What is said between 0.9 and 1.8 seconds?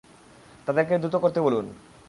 দ্রুত করতে বলুন।